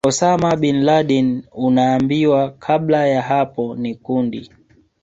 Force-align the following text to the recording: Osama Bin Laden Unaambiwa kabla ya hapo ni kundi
Osama 0.07 0.55
Bin 0.55 0.81
Laden 0.83 1.43
Unaambiwa 1.53 2.51
kabla 2.59 3.07
ya 3.07 3.21
hapo 3.21 3.75
ni 3.75 3.95
kundi 3.95 4.49